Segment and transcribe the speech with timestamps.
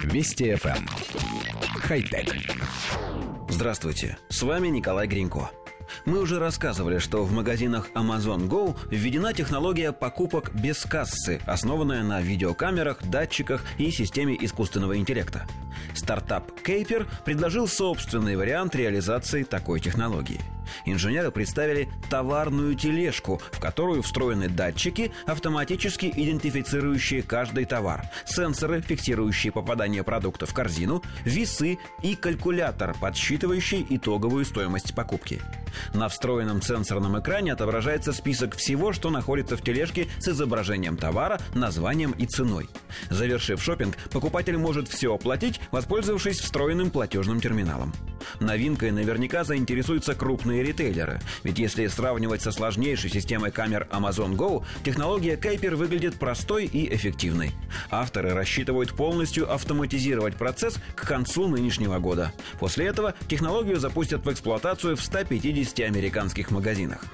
[0.00, 0.76] Вести FM.
[0.76, 0.86] Эм.
[1.80, 2.34] Хай-тек.
[3.48, 5.50] Здравствуйте, с вами Николай Гринько.
[6.06, 12.20] Мы уже рассказывали, что в магазинах Amazon Go введена технология покупок без кассы, основанная на
[12.20, 15.46] видеокамерах, датчиках и системе искусственного интеллекта.
[15.94, 20.40] Стартап Кейпер предложил собственный вариант реализации такой технологии–
[20.84, 30.02] Инженеры представили товарную тележку, в которую встроены датчики, автоматически идентифицирующие каждый товар, сенсоры, фиксирующие попадание
[30.02, 35.40] продукта в корзину, весы и калькулятор, подсчитывающий итоговую стоимость покупки.
[35.94, 42.12] На встроенном сенсорном экране отображается список всего, что находится в тележке с изображением товара, названием
[42.12, 42.68] и ценой.
[43.08, 47.92] Завершив шопинг, покупатель может все оплатить, воспользовавшись встроенным платежным терминалом.
[48.40, 55.36] Новинкой наверняка заинтересуются крупные ритейлеры, ведь если сравнивать со сложнейшей системой камер Amazon Go, технология
[55.36, 57.52] Kuiper выглядит простой и эффективной.
[57.90, 62.32] Авторы рассчитывают полностью автоматизировать процесс к концу нынешнего года.
[62.58, 67.04] После этого технологию запустят в эксплуатацию в 150 американских магазинах.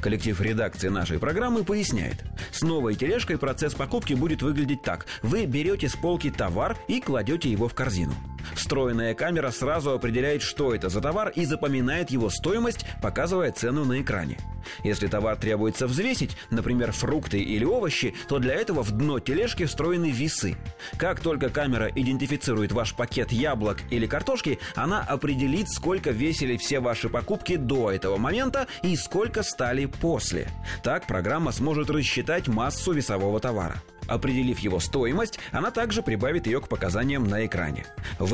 [0.00, 2.24] Коллектив редакции нашей программы поясняет.
[2.52, 5.06] С новой тележкой процесс покупки будет выглядеть так.
[5.22, 8.14] Вы берете с полки товар и кладете его в корзину.
[8.54, 14.00] Встроенная камера сразу определяет, что это за товар и запоминает его стоимость, показывая цену на
[14.00, 14.38] экране.
[14.84, 20.10] Если товар требуется взвесить, например, фрукты или овощи, то для этого в дно тележки встроены
[20.10, 20.56] весы.
[20.98, 27.08] Как только камера идентифицирует ваш пакет яблок или картошки, она определит, сколько весили все ваши
[27.08, 30.48] покупки до этого момента и сколько стали после.
[30.82, 33.82] Так программа сможет рассчитать массу весового товара.
[34.06, 37.86] Определив его стоимость, она также прибавит ее к показаниям на экране.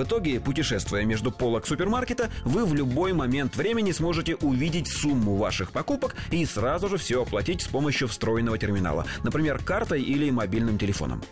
[0.03, 5.70] В итоге, путешествуя между полок супермаркета, вы в любой момент времени сможете увидеть сумму ваших
[5.70, 11.22] покупок и сразу же все оплатить с помощью встроенного терминала, например, картой или мобильным телефоном.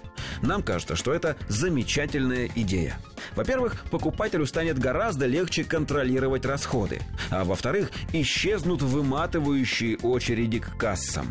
[0.40, 2.96] Нам кажется, что это замечательная идея.
[3.34, 11.26] Во-первых, покупателю станет гораздо легче контролировать расходы, а во-вторых, исчезнут выматывающие очереди к кассам.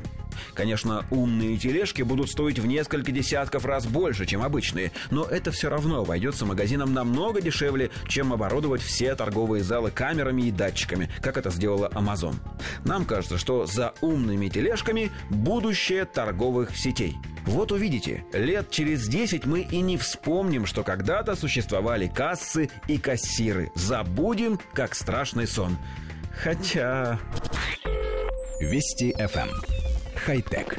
[0.53, 5.69] Конечно, умные тележки будут стоить в несколько десятков раз больше, чем обычные, но это все
[5.69, 11.50] равно обойдется магазинам намного дешевле, чем оборудовать все торговые залы камерами и датчиками, как это
[11.50, 12.35] сделала Amazon.
[12.85, 17.16] Нам кажется, что за умными тележками будущее торговых сетей.
[17.45, 23.71] Вот увидите, лет через 10 мы и не вспомним, что когда-то существовали кассы и кассиры.
[23.75, 25.77] Забудем, как страшный сон.
[26.44, 27.19] Хотя...
[28.61, 29.78] Вести FM
[30.25, 30.78] хай-тек.